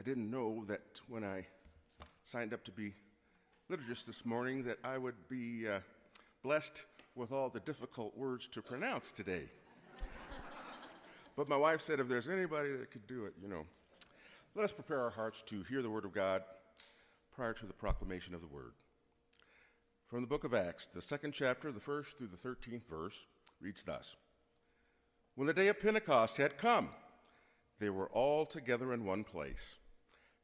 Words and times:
I 0.00 0.02
didn't 0.02 0.30
know 0.30 0.64
that 0.66 0.80
when 1.08 1.24
I 1.24 1.46
signed 2.24 2.54
up 2.54 2.64
to 2.64 2.70
be 2.70 2.94
liturgist 3.70 4.06
this 4.06 4.24
morning 4.24 4.64
that 4.64 4.78
I 4.82 4.96
would 4.96 5.28
be 5.28 5.68
uh, 5.68 5.80
blessed 6.42 6.86
with 7.14 7.32
all 7.32 7.50
the 7.50 7.60
difficult 7.60 8.16
words 8.16 8.48
to 8.48 8.62
pronounce 8.62 9.12
today. 9.12 9.42
but 11.36 11.50
my 11.50 11.56
wife 11.58 11.82
said 11.82 12.00
if 12.00 12.08
there's 12.08 12.30
anybody 12.30 12.70
that 12.70 12.90
could 12.90 13.06
do 13.06 13.26
it, 13.26 13.34
you 13.42 13.46
know, 13.46 13.66
let 14.54 14.64
us 14.64 14.72
prepare 14.72 15.02
our 15.02 15.10
hearts 15.10 15.42
to 15.48 15.64
hear 15.64 15.82
the 15.82 15.90
word 15.90 16.06
of 16.06 16.14
God 16.14 16.44
prior 17.36 17.52
to 17.52 17.66
the 17.66 17.74
proclamation 17.74 18.34
of 18.34 18.40
the 18.40 18.46
word. 18.46 18.72
From 20.06 20.22
the 20.22 20.26
book 20.26 20.44
of 20.44 20.54
Acts, 20.54 20.86
the 20.86 21.02
second 21.02 21.32
chapter, 21.32 21.70
the 21.70 21.78
first 21.78 22.16
through 22.16 22.28
the 22.28 22.38
13th 22.38 22.88
verse, 22.88 23.26
reads 23.60 23.84
thus 23.84 24.16
When 25.34 25.46
the 25.46 25.52
day 25.52 25.68
of 25.68 25.78
Pentecost 25.78 26.38
had 26.38 26.56
come, 26.56 26.88
they 27.78 27.90
were 27.90 28.08
all 28.08 28.46
together 28.46 28.94
in 28.94 29.04
one 29.04 29.24
place. 29.24 29.76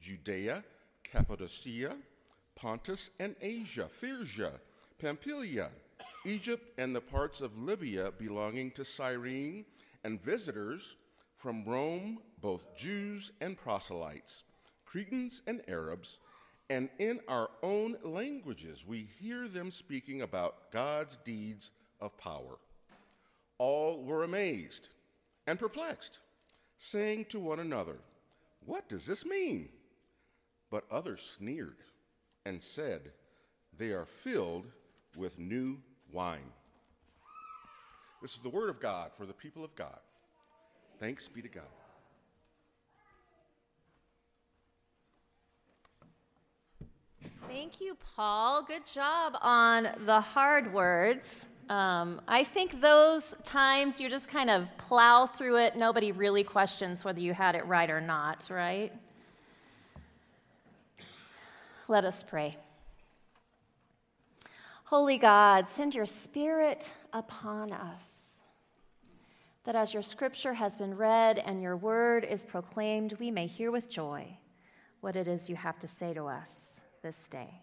Judea, 0.00 0.64
Cappadocia, 1.02 1.96
Pontus 2.54 3.10
and 3.20 3.36
Asia, 3.40 3.88
Phrygia, 3.88 4.52
Pamphylia, 4.98 5.70
Egypt, 6.24 6.72
and 6.78 6.94
the 6.94 7.00
parts 7.00 7.40
of 7.40 7.56
Libya 7.58 8.12
belonging 8.18 8.70
to 8.72 8.84
Cyrene, 8.84 9.64
and 10.04 10.22
visitors 10.22 10.96
from 11.36 11.64
Rome, 11.64 12.18
both 12.40 12.76
Jews 12.76 13.32
and 13.40 13.56
proselytes, 13.56 14.42
Cretans 14.84 15.42
and 15.46 15.62
Arabs, 15.68 16.18
and 16.70 16.88
in 16.98 17.20
our 17.28 17.48
own 17.62 17.96
languages 18.02 18.84
we 18.86 19.08
hear 19.20 19.48
them 19.48 19.70
speaking 19.70 20.22
about 20.22 20.70
God's 20.72 21.16
deeds 21.24 21.70
of 22.00 22.16
power. 22.18 22.58
All 23.58 24.02
were 24.02 24.24
amazed 24.24 24.90
and 25.46 25.58
perplexed, 25.58 26.18
saying 26.76 27.26
to 27.26 27.40
one 27.40 27.60
another, 27.60 27.96
What 28.64 28.88
does 28.88 29.06
this 29.06 29.24
mean? 29.24 29.68
But 30.70 30.84
others 30.90 31.20
sneered 31.20 31.78
and 32.44 32.62
said, 32.62 33.12
They 33.76 33.90
are 33.90 34.06
filled 34.06 34.66
with 35.16 35.38
new 35.38 35.78
wine. 36.12 36.52
This 38.20 38.34
is 38.34 38.40
the 38.40 38.48
word 38.48 38.68
of 38.68 38.80
God 38.80 39.12
for 39.14 39.26
the 39.26 39.32
people 39.32 39.64
of 39.64 39.74
God. 39.76 39.98
Thanks 40.98 41.28
be 41.28 41.42
to 41.42 41.48
God. 41.48 41.64
Thank 47.48 47.80
you, 47.80 47.96
Paul. 48.14 48.62
Good 48.62 48.84
job 48.84 49.38
on 49.40 49.88
the 50.04 50.20
hard 50.20 50.72
words. 50.72 51.48
Um, 51.70 52.20
I 52.28 52.44
think 52.44 52.80
those 52.80 53.34
times 53.44 54.00
you 54.00 54.10
just 54.10 54.28
kind 54.28 54.50
of 54.50 54.76
plow 54.76 55.26
through 55.26 55.58
it. 55.58 55.76
Nobody 55.76 56.12
really 56.12 56.44
questions 56.44 57.04
whether 57.04 57.20
you 57.20 57.32
had 57.32 57.54
it 57.54 57.64
right 57.66 57.88
or 57.88 58.00
not, 58.00 58.48
right? 58.50 58.92
Let 61.88 62.04
us 62.04 62.22
pray. 62.22 62.56
Holy 64.84 65.16
God, 65.18 65.66
send 65.66 65.94
your 65.94 66.06
Spirit 66.06 66.92
upon 67.12 67.72
us, 67.72 68.40
that 69.64 69.74
as 69.74 69.92
your 69.92 70.02
scripture 70.02 70.54
has 70.54 70.76
been 70.76 70.96
read 70.96 71.38
and 71.38 71.62
your 71.62 71.76
word 71.76 72.24
is 72.24 72.44
proclaimed, 72.44 73.14
we 73.18 73.30
may 73.30 73.46
hear 73.46 73.70
with 73.70 73.88
joy 73.88 74.38
what 75.00 75.16
it 75.16 75.28
is 75.28 75.48
you 75.48 75.56
have 75.56 75.78
to 75.80 75.88
say 75.88 76.12
to 76.14 76.26
us 76.26 76.80
this 77.02 77.28
day. 77.28 77.62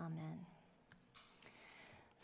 Amen. 0.00 0.55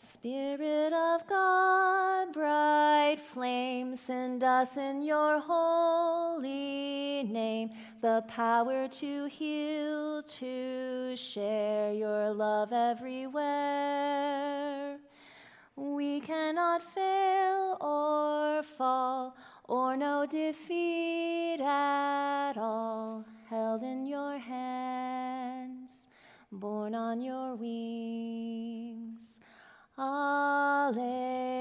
Spirit 0.03 0.91
of 0.91 1.25
God, 1.27 2.33
bright 2.33 3.19
flame, 3.25 3.95
send 3.95 4.43
us 4.43 4.75
in 4.75 5.01
your 5.01 5.39
holy 5.39 7.23
name 7.23 7.69
the 8.01 8.21
power 8.27 8.89
to 8.89 9.25
heal, 9.27 10.21
to 10.23 11.15
share 11.15 11.93
your 11.93 12.33
love 12.33 12.73
everywhere. 12.73 13.39
We 15.77 16.19
cannot 16.19 16.83
fail 16.83 17.77
or 17.79 18.61
fall 18.61 19.37
or 19.69 19.95
know 19.95 20.25
defeat 20.25 21.61
at 21.61 22.57
all, 22.57 23.23
held 23.49 23.83
in 23.83 24.05
your 24.05 24.37
hands, 24.37 26.07
borne 26.51 26.93
on 26.93 27.21
your 27.21 27.55
wings. 27.55 28.82
Alleluia. 29.97 31.53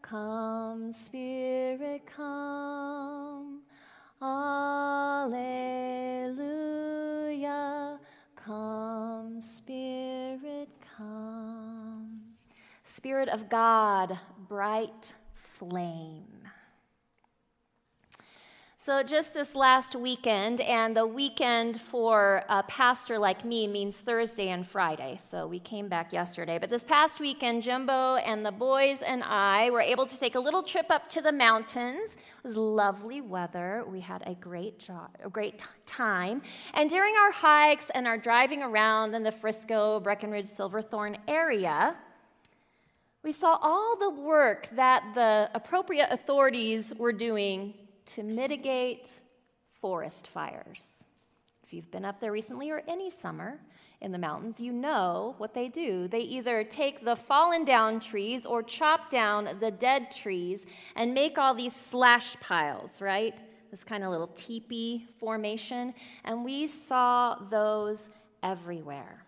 Come, 0.00 0.90
Spirit, 0.90 2.02
come. 2.06 3.60
Alleluia. 4.22 4.88
Come, 8.36 9.40
Spirit, 9.40 10.70
come. 10.96 12.20
Spirit 12.84 13.28
of 13.28 13.50
God, 13.50 14.18
bright 14.48 15.12
flame. 15.34 16.48
So, 18.88 19.02
just 19.02 19.34
this 19.34 19.54
last 19.54 19.94
weekend, 19.94 20.62
and 20.62 20.96
the 20.96 21.06
weekend 21.06 21.78
for 21.78 22.42
a 22.48 22.62
pastor 22.62 23.18
like 23.18 23.44
me 23.44 23.66
means 23.66 24.00
Thursday 24.00 24.48
and 24.48 24.66
Friday. 24.66 25.18
So, 25.18 25.46
we 25.46 25.60
came 25.60 25.88
back 25.88 26.10
yesterday. 26.10 26.56
But 26.58 26.70
this 26.70 26.84
past 26.84 27.20
weekend, 27.20 27.62
Jumbo 27.62 28.16
and 28.16 28.46
the 28.46 28.50
boys 28.50 29.02
and 29.02 29.22
I 29.22 29.68
were 29.68 29.82
able 29.82 30.06
to 30.06 30.18
take 30.18 30.36
a 30.36 30.40
little 30.40 30.62
trip 30.62 30.86
up 30.88 31.06
to 31.10 31.20
the 31.20 31.32
mountains. 31.32 32.14
It 32.14 32.44
was 32.44 32.56
lovely 32.56 33.20
weather. 33.20 33.84
We 33.86 34.00
had 34.00 34.22
a 34.26 34.34
great, 34.34 34.78
job, 34.78 35.10
a 35.22 35.28
great 35.28 35.62
time. 35.84 36.40
And 36.72 36.88
during 36.88 37.14
our 37.14 37.32
hikes 37.32 37.90
and 37.90 38.06
our 38.06 38.16
driving 38.16 38.62
around 38.62 39.14
in 39.14 39.22
the 39.22 39.32
Frisco, 39.32 40.00
Breckenridge, 40.00 40.46
Silverthorne 40.46 41.18
area, 41.28 41.94
we 43.22 43.32
saw 43.32 43.58
all 43.60 43.98
the 43.98 44.08
work 44.08 44.70
that 44.76 45.02
the 45.14 45.50
appropriate 45.52 46.08
authorities 46.10 46.94
were 46.96 47.12
doing 47.12 47.74
to 48.08 48.22
mitigate 48.22 49.10
forest 49.80 50.26
fires. 50.26 51.04
If 51.62 51.74
you've 51.74 51.90
been 51.90 52.04
up 52.04 52.20
there 52.20 52.32
recently 52.32 52.70
or 52.70 52.82
any 52.88 53.10
summer 53.10 53.60
in 54.00 54.10
the 54.10 54.18
mountains, 54.18 54.60
you 54.60 54.72
know 54.72 55.34
what 55.36 55.52
they 55.52 55.68
do. 55.68 56.08
They 56.08 56.20
either 56.20 56.64
take 56.64 57.04
the 57.04 57.14
fallen 57.14 57.64
down 57.64 58.00
trees 58.00 58.46
or 58.46 58.62
chop 58.62 59.10
down 59.10 59.58
the 59.60 59.70
dead 59.70 60.10
trees 60.10 60.64
and 60.96 61.12
make 61.12 61.36
all 61.36 61.54
these 61.54 61.74
slash 61.76 62.40
piles, 62.40 63.02
right? 63.02 63.38
This 63.70 63.84
kind 63.84 64.02
of 64.02 64.10
little 64.10 64.28
teepee 64.28 65.06
formation. 65.18 65.92
And 66.24 66.42
we 66.42 66.66
saw 66.66 67.36
those 67.50 68.08
everywhere. 68.42 69.26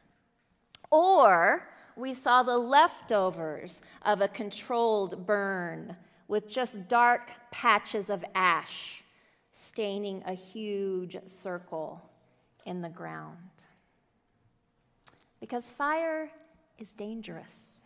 Or 0.91 1.69
we 1.95 2.15
saw 2.15 2.43
the 2.43 2.57
leftovers 2.57 3.83
of 4.03 4.23
a 4.23 4.29
controlled 4.29 5.27
burn 5.27 5.95
with 6.31 6.47
just 6.47 6.87
dark 6.87 7.33
patches 7.51 8.09
of 8.09 8.25
ash 8.37 9.03
staining 9.51 10.23
a 10.27 10.33
huge 10.33 11.17
circle 11.25 12.01
in 12.67 12.81
the 12.81 12.89
ground. 12.89 13.37
Because 15.41 15.73
fire 15.73 16.31
is 16.79 16.91
dangerous. 16.91 17.85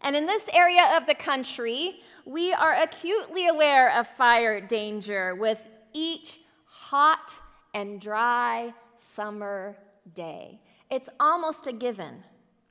And 0.00 0.16
in 0.16 0.26
this 0.26 0.48
area 0.52 0.90
of 0.96 1.06
the 1.06 1.14
country, 1.14 2.00
we 2.26 2.52
are 2.52 2.74
acutely 2.74 3.46
aware 3.46 3.96
of 3.96 4.08
fire 4.08 4.60
danger 4.60 5.36
with 5.36 5.68
each 5.92 6.40
hot 6.64 7.40
and 7.74 8.00
dry 8.00 8.74
summer 8.96 9.76
day. 10.16 10.60
It's 10.90 11.08
almost 11.20 11.68
a 11.68 11.72
given 11.72 12.24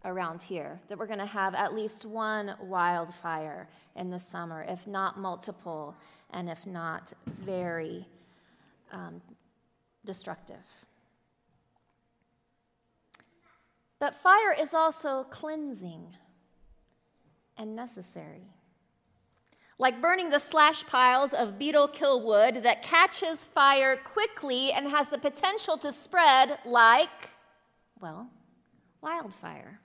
around 0.08 0.42
here 0.42 0.80
that 0.88 0.98
we're 0.98 1.06
going 1.06 1.20
to 1.20 1.26
have 1.26 1.54
at 1.54 1.76
least 1.76 2.06
one 2.06 2.56
wildfire 2.62 3.68
in 3.96 4.10
the 4.10 4.18
summer, 4.18 4.66
if 4.68 4.88
not 4.88 5.20
multiple, 5.20 5.96
and 6.32 6.50
if 6.50 6.66
not 6.66 7.14
very 7.26 8.08
um, 8.92 9.22
destructive. 10.06 10.56
But 14.00 14.16
fire 14.16 14.56
is 14.58 14.74
also 14.74 15.24
cleansing 15.26 16.16
and 17.58 17.76
necessary. 17.76 18.44
Like 19.80 20.02
burning 20.02 20.30
the 20.30 20.40
slash 20.40 20.86
piles 20.86 21.34
of 21.34 21.60
beetle 21.60 21.88
kill 21.88 22.26
wood 22.26 22.64
that 22.64 22.82
catches 22.82 23.46
fire 23.46 23.96
quickly 23.96 24.72
and 24.72 24.88
has 24.90 25.10
the 25.10 25.18
potential 25.18 25.78
to 25.78 25.92
spread 25.92 26.58
like, 26.66 27.10
well, 28.00 28.30
wildfire. 29.02 29.80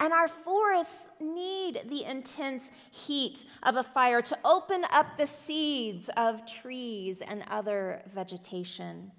And 0.00 0.12
our 0.12 0.28
forests 0.28 1.08
need 1.20 1.82
the 1.88 2.04
intense 2.04 2.70
heat 2.90 3.44
of 3.64 3.76
a 3.76 3.82
fire 3.82 4.22
to 4.22 4.38
open 4.44 4.84
up 4.92 5.16
the 5.16 5.26
seeds 5.26 6.08
of 6.16 6.46
trees 6.46 7.20
and 7.20 7.42
other 7.50 8.02
vegetation 8.14 9.10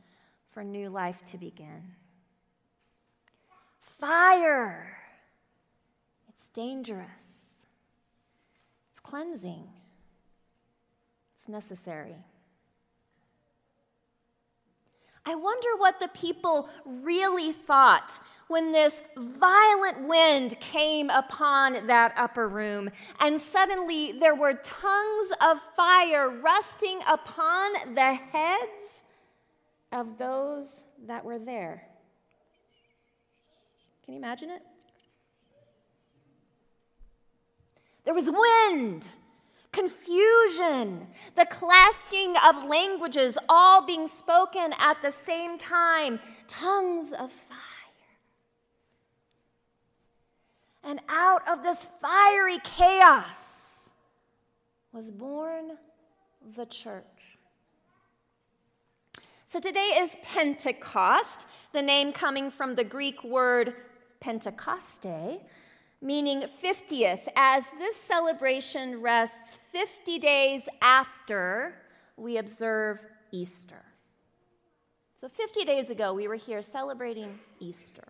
for 0.51 0.63
new 0.63 0.89
life 0.89 1.21
to 1.25 1.37
begin. 1.37 1.95
Fire. 3.81 4.97
It's 6.29 6.49
dangerous. 6.49 7.65
It's 8.89 9.01
cleansing. 9.01 9.67
It's 11.35 11.49
necessary. 11.49 12.15
I 15.25 15.35
wonder 15.35 15.69
what 15.77 15.99
the 15.99 16.07
people 16.07 16.69
really 16.85 17.51
thought 17.51 18.19
when 18.49 18.71
this 18.71 19.03
violent 19.15 20.07
wind 20.07 20.59
came 20.59 21.09
upon 21.11 21.85
that 21.87 22.13
upper 22.17 22.47
room, 22.47 22.89
and 23.19 23.39
suddenly 23.39 24.11
there 24.13 24.35
were 24.35 24.55
tongues 24.55 25.31
of 25.39 25.61
fire 25.75 26.29
resting 26.29 26.99
upon 27.07 27.93
the 27.93 28.13
heads 28.13 29.03
of 29.91 30.17
those 30.17 30.83
that 31.07 31.23
were 31.23 31.39
there. 31.39 31.87
Can 34.03 34.15
you 34.15 34.19
imagine 34.19 34.49
it? 34.49 34.63
There 38.05 38.15
was 38.15 38.31
wind, 38.31 39.07
confusion, 39.71 41.05
the 41.35 41.45
clashing 41.45 42.33
of 42.43 42.63
languages 42.63 43.37
all 43.47 43.85
being 43.85 44.07
spoken 44.07 44.73
at 44.79 44.99
the 45.03 45.11
same 45.11 45.59
time, 45.59 46.19
tongues 46.47 47.13
of 47.13 47.31
fire. 47.31 47.57
And 50.83 51.01
out 51.09 51.47
of 51.47 51.63
this 51.63 51.87
fiery 52.01 52.59
chaos 52.63 53.89
was 54.91 55.11
born 55.11 55.77
the 56.55 56.65
church. 56.65 57.03
So 59.45 59.59
today 59.59 59.97
is 59.97 60.15
Pentecost, 60.23 61.47
the 61.73 61.81
name 61.81 62.11
coming 62.11 62.51
from 62.51 62.75
the 62.75 62.83
Greek 62.83 63.23
word 63.23 63.73
Pentecoste, 64.19 65.39
meaning 66.01 66.43
50th, 66.63 67.27
as 67.35 67.67
this 67.79 67.95
celebration 67.95 69.01
rests 69.01 69.55
50 69.71 70.19
days 70.19 70.69
after 70.81 71.73
we 72.15 72.37
observe 72.37 73.03
Easter. 73.31 73.83
So 75.17 75.27
50 75.27 75.65
days 75.65 75.89
ago, 75.89 76.13
we 76.13 76.27
were 76.27 76.35
here 76.35 76.61
celebrating 76.61 77.39
Easter. 77.59 78.07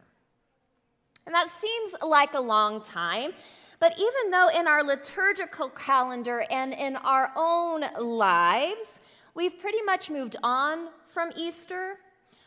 And 1.29 1.35
that 1.35 1.47
seems 1.47 1.93
like 2.01 2.33
a 2.33 2.39
long 2.39 2.81
time. 2.81 3.33
But 3.79 3.93
even 3.99 4.31
though 4.31 4.47
in 4.47 4.67
our 4.67 4.83
liturgical 4.83 5.69
calendar 5.69 6.43
and 6.49 6.73
in 6.73 6.95
our 6.95 7.31
own 7.35 7.83
lives, 7.99 9.01
we've 9.35 9.59
pretty 9.59 9.83
much 9.83 10.09
moved 10.09 10.37
on 10.41 10.87
from 11.07 11.29
Easter, 11.35 11.97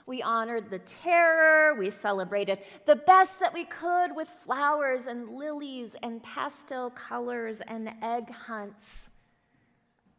we 0.05 0.21
honored 0.21 0.69
the 0.69 0.81
terror, 0.81 1.79
we 1.79 1.91
celebrated 1.91 2.59
the 2.85 2.97
best 2.97 3.39
that 3.39 3.55
we 3.55 3.67
could 3.67 4.17
with 4.17 4.29
flowers 4.29 5.07
and 5.07 5.29
lilies 5.29 5.95
and 6.03 6.21
pastel 6.25 6.91
colors 6.91 7.61
and 7.61 7.89
egg 8.03 8.33
hunts. 8.33 9.11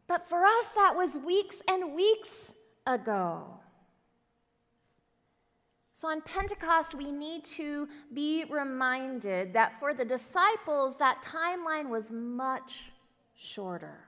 But 0.07 0.25
for 0.25 0.45
us, 0.45 0.69
that 0.69 0.95
was 0.95 1.17
weeks 1.17 1.61
and 1.67 1.93
weeks 1.93 2.53
ago. 2.87 3.59
So 6.03 6.09
on 6.09 6.19
Pentecost, 6.19 6.95
we 6.95 7.13
need 7.13 7.45
to 7.45 7.87
be 8.13 8.43
reminded 8.49 9.53
that 9.53 9.79
for 9.79 9.93
the 9.93 10.03
disciples, 10.03 10.97
that 10.97 11.23
timeline 11.23 11.87
was 11.87 12.11
much 12.11 12.91
shorter. 13.37 14.03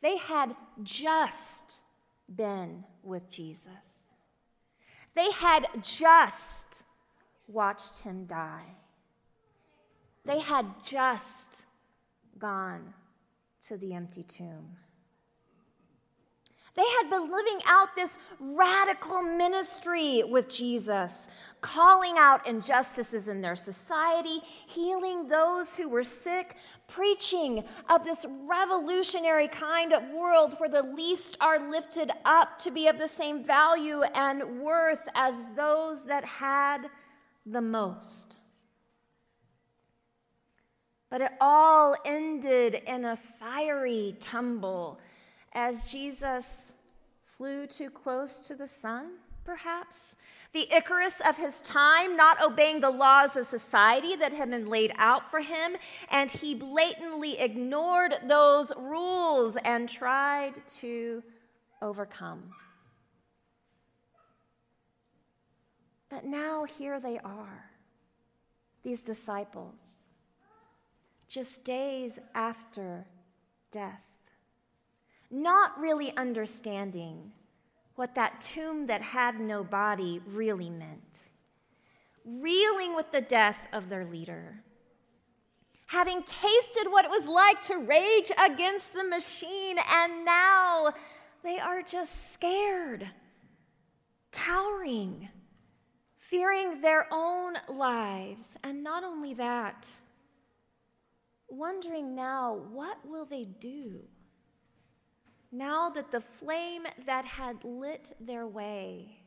They 0.00 0.16
had 0.16 0.56
just 0.82 1.78
been 2.34 2.82
with 3.04 3.32
Jesus, 3.32 4.10
they 5.14 5.30
had 5.30 5.68
just 5.80 6.82
watched 7.46 8.00
him 8.00 8.24
die, 8.24 8.74
they 10.24 10.40
had 10.40 10.66
just 10.84 11.66
gone 12.36 12.94
to 13.68 13.76
the 13.76 13.94
empty 13.94 14.24
tomb. 14.24 14.76
They 16.74 16.88
had 17.00 17.10
been 17.10 17.30
living 17.30 17.60
out 17.66 17.94
this 17.94 18.16
radical 18.40 19.20
ministry 19.22 20.22
with 20.24 20.48
Jesus, 20.48 21.28
calling 21.60 22.14
out 22.16 22.46
injustices 22.46 23.28
in 23.28 23.42
their 23.42 23.56
society, 23.56 24.40
healing 24.66 25.28
those 25.28 25.76
who 25.76 25.90
were 25.90 26.02
sick, 26.02 26.56
preaching 26.88 27.62
of 27.90 28.04
this 28.04 28.24
revolutionary 28.48 29.48
kind 29.48 29.92
of 29.92 30.08
world 30.10 30.54
where 30.56 30.70
the 30.70 30.82
least 30.82 31.36
are 31.42 31.70
lifted 31.70 32.10
up 32.24 32.58
to 32.60 32.70
be 32.70 32.88
of 32.88 32.98
the 32.98 33.08
same 33.08 33.44
value 33.44 34.02
and 34.14 34.60
worth 34.60 35.06
as 35.14 35.44
those 35.54 36.04
that 36.04 36.24
had 36.24 36.88
the 37.44 37.60
most. 37.60 38.36
But 41.10 41.20
it 41.20 41.32
all 41.38 41.94
ended 42.06 42.76
in 42.86 43.04
a 43.04 43.16
fiery 43.16 44.16
tumble 44.20 44.98
as 45.54 45.90
Jesus 45.90 46.74
flew 47.24 47.66
too 47.66 47.90
close 47.90 48.38
to 48.38 48.54
the 48.54 48.66
sun, 48.66 49.12
perhaps? 49.44 50.16
The 50.52 50.74
Icarus 50.74 51.20
of 51.26 51.36
his 51.36 51.60
time, 51.62 52.16
not 52.16 52.42
obeying 52.42 52.80
the 52.80 52.90
laws 52.90 53.36
of 53.36 53.46
society 53.46 54.16
that 54.16 54.32
had 54.32 54.50
been 54.50 54.68
laid 54.68 54.92
out 54.96 55.30
for 55.30 55.40
him, 55.40 55.76
and 56.10 56.30
he 56.30 56.54
blatantly 56.54 57.38
ignored 57.38 58.16
those 58.26 58.72
rules 58.76 59.56
and 59.56 59.88
tried 59.88 60.60
to 60.78 61.22
overcome. 61.80 62.52
But 66.10 66.26
now 66.26 66.64
here 66.64 67.00
they 67.00 67.18
are, 67.20 67.70
these 68.82 69.02
disciples, 69.02 70.04
just 71.26 71.64
days 71.64 72.18
after 72.34 73.06
death 73.70 74.11
not 75.32 75.80
really 75.80 76.14
understanding 76.16 77.32
what 77.94 78.14
that 78.14 78.40
tomb 78.40 78.86
that 78.86 79.00
had 79.02 79.40
no 79.40 79.64
body 79.64 80.20
really 80.26 80.68
meant, 80.68 81.30
reeling 82.24 82.94
with 82.94 83.10
the 83.12 83.20
death 83.20 83.66
of 83.72 83.88
their 83.88 84.04
leader, 84.04 84.62
having 85.86 86.22
tasted 86.24 86.86
what 86.90 87.04
it 87.04 87.10
was 87.10 87.26
like 87.26 87.62
to 87.62 87.76
rage 87.78 88.30
against 88.44 88.92
the 88.92 89.04
machine, 89.04 89.78
and 89.90 90.24
now 90.24 90.92
they 91.42 91.58
are 91.58 91.82
just 91.82 92.32
scared, 92.32 93.08
cowering, 94.32 95.28
fearing 96.18 96.80
their 96.80 97.06
own 97.10 97.54
lives, 97.68 98.56
and 98.62 98.82
not 98.82 99.02
only 99.02 99.34
that, 99.34 99.88
wondering 101.48 102.14
now 102.14 102.54
what 102.72 102.96
will 103.06 103.26
they 103.26 103.44
do? 103.44 104.00
Now 105.52 105.90
that 105.90 106.10
the 106.10 106.20
flame 106.20 106.86
that 107.04 107.26
had 107.26 107.62
lit 107.62 108.16
their 108.18 108.46
way 108.46 109.18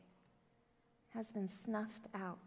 has 1.14 1.30
been 1.30 1.48
snuffed 1.48 2.08
out. 2.14 2.38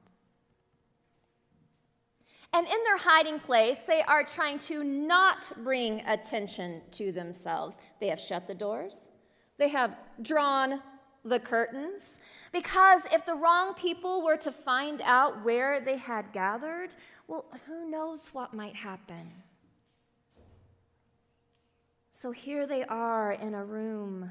And 2.52 2.68
in 2.68 2.84
their 2.84 2.98
hiding 2.98 3.40
place, 3.40 3.80
they 3.80 4.02
are 4.02 4.24
trying 4.24 4.58
to 4.60 4.84
not 4.84 5.52
bring 5.64 6.02
attention 6.02 6.82
to 6.92 7.12
themselves. 7.12 7.78
They 8.00 8.08
have 8.08 8.20
shut 8.20 8.48
the 8.48 8.54
doors, 8.54 9.10
they 9.58 9.70
have 9.70 9.96
drawn 10.22 10.82
the 11.24 11.40
curtains, 11.40 12.20
because 12.52 13.06
if 13.14 13.26
the 13.26 13.36
wrong 13.36 13.74
people 13.76 14.24
were 14.24 14.38
to 14.38 14.52
find 14.52 15.02
out 15.04 15.44
where 15.44 15.80
they 15.80 15.98
had 15.98 16.32
gathered, 16.32 16.96
well, 17.28 17.46
who 17.66 17.90
knows 17.90 18.28
what 18.34 18.54
might 18.54 18.76
happen? 18.76 19.32
So 22.22 22.32
here 22.32 22.68
they 22.68 22.84
are 22.84 23.32
in 23.32 23.54
a 23.54 23.64
room, 23.64 24.30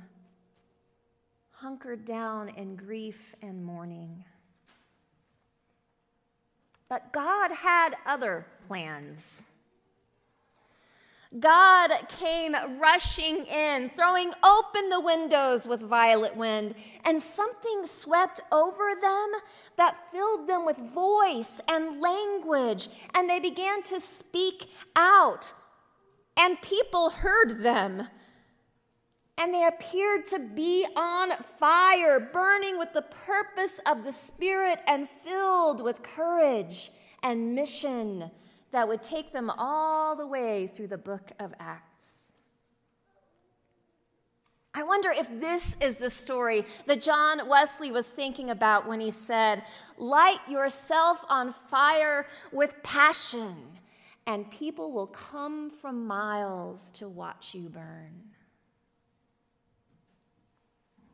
hunkered 1.52 2.04
down 2.04 2.50
in 2.50 2.76
grief 2.76 3.34
and 3.40 3.64
mourning. 3.64 4.26
But 6.90 7.14
God 7.14 7.50
had 7.50 7.94
other 8.04 8.44
plans. 8.66 9.46
God 11.40 11.92
came 12.18 12.54
rushing 12.78 13.46
in, 13.46 13.90
throwing 13.96 14.32
open 14.44 14.90
the 14.90 15.00
windows 15.00 15.66
with 15.66 15.80
violent 15.80 16.36
wind, 16.36 16.74
and 17.06 17.22
something 17.22 17.86
swept 17.86 18.42
over 18.52 18.90
them 19.00 19.30
that 19.76 20.12
filled 20.12 20.46
them 20.46 20.66
with 20.66 20.76
voice 20.76 21.62
and 21.66 22.02
language, 22.02 22.90
and 23.14 23.30
they 23.30 23.40
began 23.40 23.82
to 23.84 23.98
speak 23.98 24.66
out, 24.94 25.54
and 26.38 26.60
people 26.62 27.10
heard 27.10 27.62
them. 27.62 28.08
And 29.36 29.52
they 29.52 29.66
appeared 29.66 30.26
to 30.26 30.38
be 30.38 30.86
on 30.96 31.30
fire, 31.58 32.18
burning 32.18 32.78
with 32.78 32.92
the 32.92 33.02
purpose 33.02 33.80
of 33.86 34.04
the 34.04 34.12
Spirit 34.12 34.80
and 34.86 35.08
filled 35.08 35.82
with 35.82 36.02
courage 36.02 36.90
and 37.22 37.54
mission 37.54 38.30
that 38.72 38.88
would 38.88 39.02
take 39.02 39.32
them 39.32 39.50
all 39.50 40.16
the 40.16 40.26
way 40.26 40.66
through 40.66 40.88
the 40.88 40.98
book 40.98 41.32
of 41.38 41.54
Acts. 41.60 42.32
I 44.74 44.82
wonder 44.82 45.10
if 45.10 45.28
this 45.40 45.76
is 45.80 45.96
the 45.96 46.10
story 46.10 46.64
that 46.86 47.00
John 47.02 47.48
Wesley 47.48 47.90
was 47.90 48.06
thinking 48.06 48.50
about 48.50 48.86
when 48.86 49.00
he 49.00 49.10
said, 49.10 49.62
Light 49.96 50.38
yourself 50.48 51.24
on 51.28 51.52
fire 51.52 52.26
with 52.52 52.80
passion, 52.82 53.56
and 54.28 54.50
people 54.50 54.92
will 54.92 55.06
come 55.06 55.70
from 55.70 56.06
miles 56.06 56.90
to 56.90 57.08
watch 57.08 57.54
you 57.54 57.70
burn. 57.70 58.12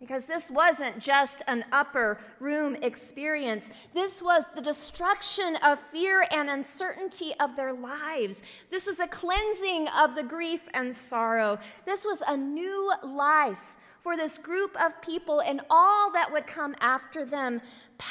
Because 0.00 0.24
this 0.24 0.50
wasn't 0.50 0.98
just 0.98 1.40
an 1.46 1.64
upper 1.70 2.18
room 2.40 2.74
experience. 2.82 3.70
This 3.94 4.20
was 4.20 4.46
the 4.52 4.60
destruction 4.60 5.56
of 5.64 5.78
fear 5.92 6.26
and 6.32 6.50
uncertainty 6.50 7.32
of 7.38 7.54
their 7.54 7.72
lives. 7.72 8.42
This 8.68 8.84
was 8.84 8.98
a 8.98 9.06
cleansing 9.06 9.86
of 9.96 10.16
the 10.16 10.24
grief 10.24 10.68
and 10.74 10.92
sorrow. 10.92 11.60
This 11.86 12.04
was 12.04 12.20
a 12.26 12.36
new 12.36 12.92
life 13.04 13.76
for 14.00 14.16
this 14.16 14.38
group 14.38 14.76
of 14.84 15.00
people 15.00 15.40
and 15.40 15.60
all 15.70 16.10
that 16.12 16.32
would 16.32 16.48
come 16.48 16.74
after 16.80 17.24
them. 17.24 17.62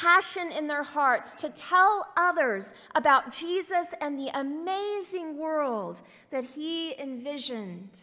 Passion 0.01 0.51
in 0.51 0.65
their 0.65 0.81
hearts 0.81 1.35
to 1.35 1.49
tell 1.49 2.07
others 2.17 2.73
about 2.95 3.31
Jesus 3.31 3.93
and 4.01 4.17
the 4.17 4.29
amazing 4.33 5.37
world 5.37 6.01
that 6.31 6.43
he 6.43 6.99
envisioned. 6.99 7.99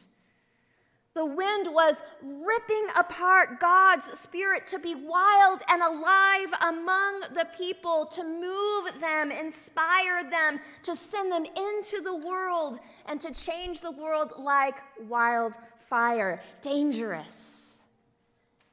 The 1.15 1.25
wind 1.27 1.67
was 1.73 2.01
ripping 2.23 2.87
apart 2.95 3.59
God's 3.59 4.07
spirit 4.17 4.69
to 4.69 4.79
be 4.79 4.95
wild 4.95 5.63
and 5.69 5.83
alive 5.83 6.49
among 6.63 7.23
the 7.35 7.49
people, 7.59 8.07
to 8.13 8.23
move 8.23 9.01
them, 9.01 9.33
inspire 9.33 10.23
them, 10.31 10.61
to 10.85 10.95
send 10.95 11.33
them 11.33 11.45
into 11.45 12.01
the 12.05 12.15
world, 12.15 12.79
and 13.07 13.21
to 13.21 13.35
change 13.35 13.81
the 13.81 13.91
world 13.91 14.33
like 14.39 14.79
wildfire. 15.09 16.41
Dangerous 16.63 17.81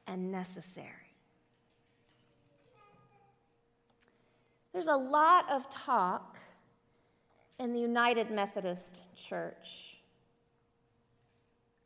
and 0.06 0.30
necessary. 0.30 0.97
There's 4.78 4.86
a 4.86 4.94
lot 4.94 5.50
of 5.50 5.68
talk 5.70 6.38
in 7.58 7.72
the 7.72 7.80
United 7.80 8.30
Methodist 8.30 9.02
Church 9.16 9.96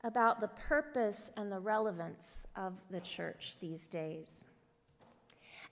about 0.05 0.43
the 0.43 0.49
purpose 0.49 1.31
and 1.39 1.51
the 1.51 1.59
relevance 1.59 2.47
of 2.55 2.75
the 2.91 3.01
church 3.01 3.57
these 3.63 3.87
days. 3.87 4.45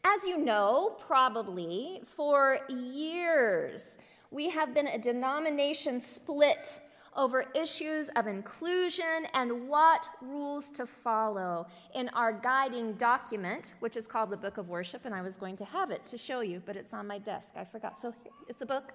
As 0.02 0.24
you 0.24 0.38
know, 0.38 0.96
probably, 0.98 2.00
for 2.16 2.60
years, 2.70 3.98
we 4.30 4.48
have 4.48 4.72
been 4.72 4.86
a 4.86 4.96
denomination 4.96 6.00
split 6.00 6.80
over 7.16 7.44
issues 7.54 8.08
of 8.16 8.26
inclusion 8.26 9.26
and 9.34 9.68
what 9.68 10.08
rules 10.22 10.70
to 10.70 10.86
follow 10.86 11.66
in 11.94 12.08
our 12.10 12.32
guiding 12.32 12.94
document, 12.94 13.74
which 13.80 13.96
is 13.96 14.06
called 14.06 14.30
the 14.30 14.36
Book 14.36 14.58
of 14.58 14.68
Worship, 14.68 15.04
and 15.04 15.14
I 15.14 15.22
was 15.22 15.36
going 15.36 15.56
to 15.56 15.64
have 15.64 15.90
it 15.90 16.06
to 16.06 16.18
show 16.18 16.40
you, 16.40 16.62
but 16.64 16.76
it's 16.76 16.94
on 16.94 17.06
my 17.06 17.18
desk. 17.18 17.54
I 17.56 17.64
forgot. 17.64 18.00
So 18.00 18.14
it's 18.48 18.62
a 18.62 18.66
book 18.66 18.92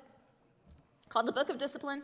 called 1.09 1.27
the 1.27 1.33
Book 1.33 1.49
of 1.49 1.57
Discipline. 1.57 2.03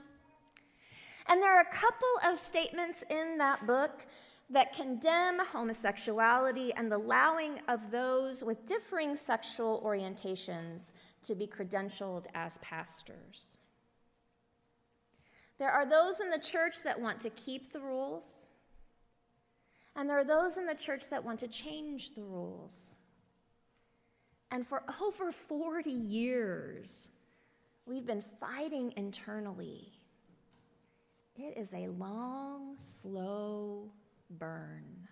And 1.28 1.42
there 1.42 1.56
are 1.56 1.62
a 1.62 1.74
couple 1.74 2.08
of 2.26 2.38
statements 2.38 3.04
in 3.10 3.38
that 3.38 3.66
book 3.66 4.06
that 4.50 4.74
condemn 4.74 5.40
homosexuality 5.40 6.74
and 6.74 6.92
the 6.92 6.98
allowing 6.98 7.60
of 7.70 7.90
those 7.90 8.44
with 8.44 8.66
differing 8.66 9.16
sexual 9.16 9.82
orientations 9.86 10.94
to 11.24 11.36
be 11.36 11.48
credentialed 11.48 12.26
as 12.36 12.58
pastors. 12.58 13.60
There 15.62 15.70
are 15.70 15.86
those 15.86 16.20
in 16.22 16.32
the 16.32 16.40
church 16.40 16.82
that 16.86 17.00
want 17.00 17.20
to 17.20 17.30
keep 17.30 17.72
the 17.72 17.80
rules, 17.80 18.50
and 19.96 20.10
there 20.10 20.18
are 20.18 20.24
those 20.24 20.58
in 20.58 20.66
the 20.66 20.74
church 20.74 21.08
that 21.10 21.24
want 21.24 21.40
to 21.42 21.48
change 21.48 22.16
the 22.16 22.24
rules. 22.24 22.94
And 24.50 24.66
for 24.66 24.82
over 25.00 25.32
40 25.32 25.92
years, 25.92 27.10
we've 27.86 28.08
been 28.08 28.24
fighting 28.40 28.92
internally 28.98 29.92
it 31.36 31.56
is 31.56 31.76
a 31.76 31.90
long, 31.90 32.74
slow 32.78 33.92
burn. 34.32 35.08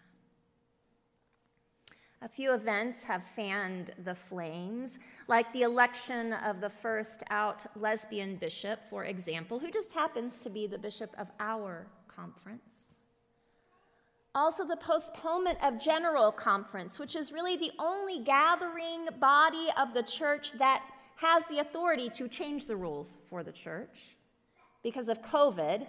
A 2.22 2.28
few 2.28 2.54
events 2.54 3.04
have 3.04 3.24
fanned 3.34 3.92
the 4.04 4.14
flames, 4.14 5.00
like 5.30 5.52
the 5.54 5.62
election 5.62 6.34
of 6.34 6.60
the 6.60 6.70
first 6.70 7.24
out 7.30 7.66
lesbian 7.78 8.36
bishop, 8.36 8.82
for 8.90 9.06
example, 9.06 9.58
who 9.58 9.72
just 9.72 9.94
happens 9.94 10.38
to 10.40 10.50
be 10.50 10.68
the 10.68 10.78
bishop 10.78 11.16
of 11.18 11.28
our 11.40 11.88
conference. 12.10 12.96
Also, 14.36 14.66
the 14.66 14.76
postponement 14.76 15.58
of 15.64 15.80
General 15.80 16.32
Conference, 16.32 17.00
which 17.00 17.16
is 17.16 17.32
really 17.32 17.56
the 17.56 17.72
only 17.80 18.20
gathering 18.20 19.08
body 19.20 19.70
of 19.78 19.94
the 19.94 20.04
church 20.04 20.52
that 20.54 20.84
has 21.16 21.46
the 21.48 21.60
authority 21.60 22.10
to 22.10 22.28
change 22.28 22.68
the 22.68 22.76
rules 22.76 23.18
for 23.30 23.44
the 23.44 23.52
church. 23.52 24.18
Because 24.84 25.08
of 25.08 25.22
COVID, 25.22 25.88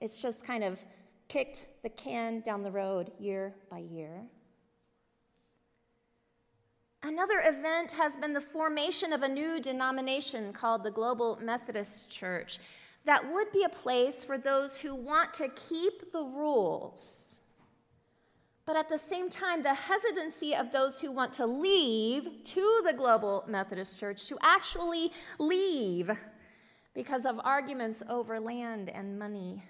it's 0.00 0.22
just 0.22 0.46
kind 0.46 0.62
of 0.62 0.78
kicked 1.26 1.66
the 1.82 1.88
can 1.88 2.40
down 2.40 2.62
the 2.62 2.70
road 2.70 3.10
year 3.18 3.54
by 3.70 3.78
year. 3.78 4.22
Another 7.04 7.42
event 7.44 7.92
has 7.92 8.16
been 8.16 8.32
the 8.32 8.40
formation 8.40 9.12
of 9.12 9.22
a 9.22 9.28
new 9.28 9.60
denomination 9.60 10.54
called 10.54 10.82
the 10.82 10.90
Global 10.90 11.38
Methodist 11.38 12.08
Church 12.08 12.58
that 13.04 13.30
would 13.30 13.52
be 13.52 13.62
a 13.62 13.68
place 13.68 14.24
for 14.24 14.38
those 14.38 14.78
who 14.78 14.94
want 14.94 15.34
to 15.34 15.50
keep 15.50 16.12
the 16.12 16.22
rules. 16.22 17.40
But 18.64 18.76
at 18.76 18.88
the 18.88 18.96
same 18.96 19.28
time, 19.28 19.62
the 19.62 19.74
hesitancy 19.74 20.54
of 20.54 20.72
those 20.72 20.98
who 20.98 21.12
want 21.12 21.34
to 21.34 21.44
leave 21.44 22.42
to 22.42 22.82
the 22.86 22.94
Global 22.94 23.44
Methodist 23.46 24.00
Church 24.00 24.26
to 24.28 24.38
actually 24.40 25.12
leave 25.38 26.10
because 26.94 27.26
of 27.26 27.38
arguments 27.44 28.02
over 28.08 28.40
land 28.40 28.88
and 28.88 29.18
money. 29.18 29.62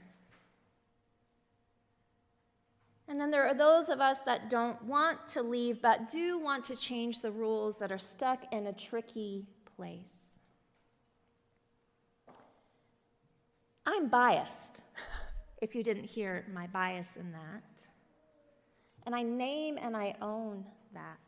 And 3.07 3.21
then 3.21 3.31
there 3.31 3.47
are 3.47 3.55
those 3.55 3.91
of 3.91 4.01
us 4.01 4.21
that 4.21 4.49
don't 4.49 4.83
want 4.85 5.27
to 5.29 5.43
leave, 5.43 5.83
but 5.83 6.09
do 6.09 6.39
want 6.39 6.65
to 6.65 6.77
change 6.77 7.21
the 7.21 7.31
rules 7.31 7.77
that 7.79 7.93
are 7.93 7.99
stuck 7.99 8.51
in 8.53 8.67
a 8.67 8.73
tricky 8.73 9.47
place. 9.77 10.41
I'm 13.87 14.09
biased, 14.09 14.83
if 15.63 15.75
you 15.75 15.83
didn't 15.83 16.05
hear 16.05 16.47
my 16.53 16.67
bias 16.67 17.17
in 17.17 17.33
that. 17.33 17.63
And 19.05 19.15
I 19.15 19.23
name 19.23 19.79
and 19.81 19.95
I 19.95 20.17
own 20.23 20.65
that. 20.95 21.19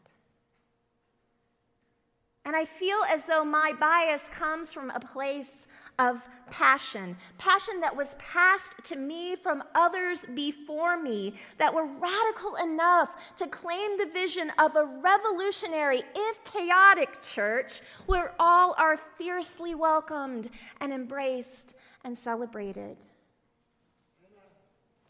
And 2.46 2.54
I 2.54 2.64
feel 2.64 2.98
as 3.10 3.24
though 3.24 3.44
my 3.44 3.72
bias 3.80 4.28
comes 4.28 4.72
from 4.72 4.90
a 4.90 5.00
place 5.00 5.66
of 5.98 6.28
passion, 6.48 7.16
passion 7.38 7.80
that 7.80 7.96
was 7.96 8.14
passed 8.20 8.72
to 8.84 8.94
me 8.96 9.34
from 9.34 9.64
others 9.74 10.24
before 10.32 10.96
me, 10.96 11.34
that 11.58 11.74
were 11.74 11.86
radical 11.86 12.54
enough 12.62 13.34
to 13.38 13.48
claim 13.48 13.98
the 13.98 14.06
vision 14.06 14.52
of 14.60 14.76
a 14.76 14.84
revolutionary, 14.84 16.04
if 16.14 16.44
chaotic 16.44 17.20
church 17.20 17.80
where 18.06 18.32
all 18.38 18.76
are 18.78 18.96
fiercely 18.96 19.74
welcomed 19.74 20.48
and 20.80 20.92
embraced 20.92 21.74
and 22.04 22.16
celebrated. 22.16 22.96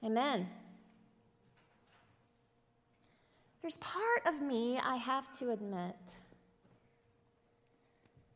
Amen. 0.03 0.49
There's 3.61 3.77
part 3.77 4.23
of 4.25 4.41
me, 4.41 4.79
I 4.83 4.97
have 4.97 5.31
to 5.39 5.51
admit 5.51 5.97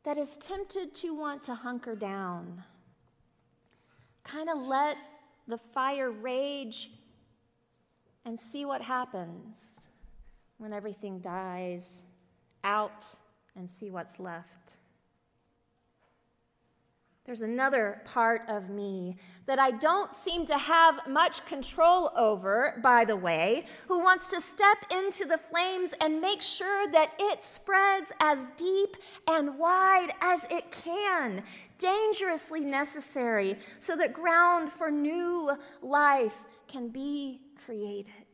that 0.05 0.17
is 0.19 0.37
tempted 0.39 0.95
to 0.95 1.15
want 1.15 1.43
to 1.45 1.55
hunker 1.55 1.95
down, 1.95 2.63
kind 4.25 4.49
of 4.49 4.59
let 4.59 4.97
the 5.47 5.59
fire 5.59 6.11
rage 6.11 6.91
and 8.25 8.39
see 8.39 8.65
what 8.65 8.83
happens 8.83 9.87
when 10.59 10.73
everything 10.73 11.19
dies 11.21 12.05
out 12.65 13.07
and 13.57 13.71
see 13.71 13.91
what's 13.91 14.19
left. 14.19 14.77
There's 17.31 17.43
another 17.43 18.03
part 18.05 18.43
of 18.49 18.71
me 18.71 19.15
that 19.47 19.61
I 19.61 19.71
don't 19.71 20.13
seem 20.13 20.45
to 20.47 20.59
have 20.59 21.07
much 21.07 21.47
control 21.47 22.11
over, 22.17 22.81
by 22.83 23.05
the 23.05 23.15
way, 23.15 23.67
who 23.87 24.01
wants 24.01 24.27
to 24.31 24.41
step 24.41 24.79
into 24.91 25.27
the 25.27 25.39
flames 25.39 25.95
and 26.01 26.21
make 26.21 26.43
sure 26.43 26.91
that 26.91 27.13
it 27.21 27.45
spreads 27.45 28.11
as 28.19 28.49
deep 28.57 28.97
and 29.29 29.61
wide 29.61 30.11
as 30.21 30.45
it 30.51 30.73
can, 30.73 31.45
dangerously 31.79 32.65
necessary, 32.65 33.57
so 33.79 33.95
that 33.95 34.13
ground 34.13 34.69
for 34.69 34.91
new 34.91 35.53
life 35.83 36.35
can 36.67 36.89
be 36.89 37.43
created. 37.65 38.27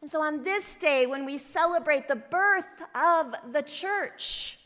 And 0.00 0.10
so, 0.10 0.20
on 0.20 0.42
this 0.42 0.74
day, 0.74 1.06
when 1.06 1.24
we 1.24 1.38
celebrate 1.38 2.08
the 2.08 2.16
birth 2.16 2.82
of 2.92 3.36
the 3.52 3.62
church, 3.62 4.58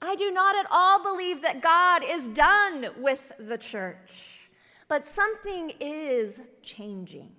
I 0.00 0.14
do 0.14 0.30
not 0.30 0.56
at 0.56 0.66
all 0.70 1.02
believe 1.02 1.42
that 1.42 1.62
God 1.62 2.02
is 2.04 2.28
done 2.28 2.88
with 2.98 3.32
the 3.38 3.58
church, 3.58 4.48
but 4.88 5.04
something 5.04 5.72
is 5.80 6.42
changing. 6.62 7.32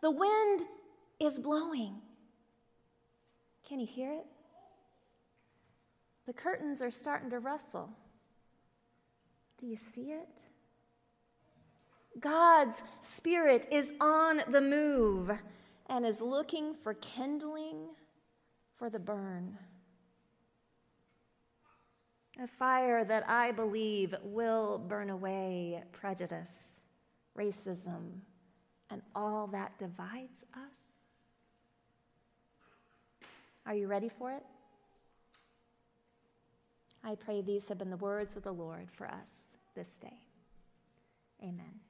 The 0.00 0.10
wind 0.10 0.62
is 1.18 1.38
blowing. 1.38 1.96
Can 3.68 3.80
you 3.80 3.86
hear 3.86 4.12
it? 4.12 4.26
The 6.26 6.32
curtains 6.32 6.82
are 6.82 6.90
starting 6.90 7.30
to 7.30 7.38
rustle. 7.38 7.90
Do 9.58 9.66
you 9.66 9.76
see 9.76 10.12
it? 10.12 10.42
God's 12.20 12.82
Spirit 13.00 13.66
is 13.70 13.92
on 14.00 14.42
the 14.48 14.60
move 14.60 15.30
and 15.86 16.04
is 16.06 16.20
looking 16.20 16.74
for 16.74 16.94
kindling 16.94 17.88
for 18.76 18.90
the 18.90 18.98
burn. 18.98 19.58
A 22.40 22.46
fire 22.46 23.04
that 23.04 23.28
I 23.28 23.50
believe 23.50 24.14
will 24.22 24.78
burn 24.78 25.10
away 25.10 25.82
prejudice, 25.90 26.82
racism, 27.36 28.20
and 28.90 29.02
all 29.14 29.48
that 29.48 29.76
divides 29.78 30.44
us. 30.54 30.94
Are 33.66 33.74
you 33.74 33.88
ready 33.88 34.08
for 34.08 34.32
it? 34.32 34.44
I 37.04 37.16
pray 37.16 37.42
these 37.42 37.68
have 37.68 37.78
been 37.78 37.90
the 37.90 37.96
words 37.96 38.36
of 38.36 38.42
the 38.42 38.52
Lord 38.52 38.88
for 38.92 39.06
us 39.06 39.54
this 39.74 39.98
day. 39.98 40.20
Amen. 41.42 41.80